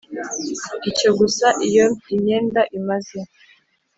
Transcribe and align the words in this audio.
icyo 0.89 1.09
gusa 1.19 1.47
Iyo 1.67 1.85
imyenda 2.13 2.61
imaze 2.77 3.19